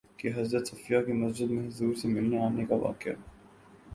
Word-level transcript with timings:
کہ 0.17 0.29
حضرت 0.35 0.67
صفیہ 0.67 1.01
کے 1.05 1.13
مسجد 1.13 1.51
میں 1.51 1.67
حضور 1.67 1.93
سے 1.95 2.07
ملنے 2.07 2.37
آنے 2.45 2.65
کا 2.65 2.75
واقعہ 2.75 3.13